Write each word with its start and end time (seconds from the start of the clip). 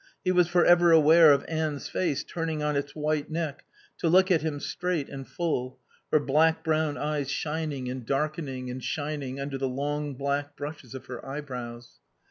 He 0.23 0.31
was 0.31 0.47
for 0.47 0.65
ever 0.65 0.91
aware 0.91 1.31
of 1.31 1.45
Anne's 1.47 1.87
face 1.87 2.23
turning 2.23 2.63
on 2.63 2.75
its 2.75 2.95
white 2.95 3.29
neck 3.29 3.65
to 3.99 4.09
look 4.09 4.31
at 4.31 4.41
him 4.41 4.59
straight 4.59 5.07
and 5.07 5.27
full, 5.27 5.77
her 6.11 6.19
black 6.19 6.63
brown 6.63 6.97
eyes 6.97 7.29
shining 7.29 7.87
and 7.87 8.03
darkening 8.03 8.71
and 8.71 8.83
shining 8.83 9.39
under 9.39 9.59
the 9.59 9.69
long 9.69 10.15
black 10.15 10.55
brushes 10.57 10.95
of 10.95 11.05
her 11.05 11.23
eyebrows. 11.23 11.99